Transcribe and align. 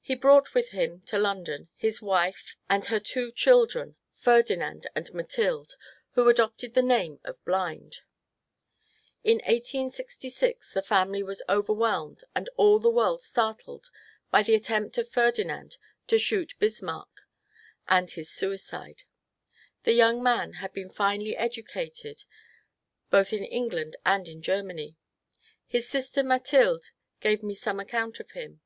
He 0.00 0.16
brought 0.16 0.52
with 0.52 0.70
him 0.70 1.02
to 1.02 1.16
London 1.16 1.68
his 1.76 2.02
wife 2.02 2.56
and 2.68 2.86
her 2.86 2.98
two 2.98 3.26
68 3.26 3.26
MONCURE 3.26 3.36
DANIEL 3.36 3.66
CONWAY 3.66 3.66
children, 3.68 3.96
Ferdinand 4.16 4.86
and 4.96 5.14
Mathilde, 5.14 5.74
who 6.14 6.28
adopted 6.28 6.74
the 6.74 6.82
name 6.82 7.20
of 7.22 7.44
Blind. 7.44 8.00
In 9.22 9.36
1866 9.36 10.72
the 10.74 10.82
family 10.82 11.22
was 11.22 11.44
overwhelmed 11.48 12.24
and 12.34 12.50
all 12.56 12.80
the 12.80 12.90
world 12.90 13.22
startled 13.22 13.90
by 14.32 14.42
the 14.42 14.56
attempt 14.56 14.98
of 14.98 15.08
Ferdinand 15.08 15.76
to 16.08 16.18
shoot 16.18 16.54
Bismarck, 16.58 17.28
and 17.86 18.10
his 18.10 18.28
suicide. 18.32 19.04
The 19.84 19.92
young 19.92 20.20
man 20.20 20.54
had 20.54 20.72
been 20.72 20.90
finely 20.90 21.36
educated 21.36 22.24
both 23.08 23.32
in 23.32 23.44
England 23.44 23.94
and 24.04 24.26
in 24.26 24.42
Germany. 24.42 24.96
His 25.68 25.88
sister 25.88 26.24
Mathilde 26.24 26.90
gave 27.20 27.44
me 27.44 27.54
some 27.54 27.78
account 27.78 28.18
of 28.18 28.32
him. 28.32 28.60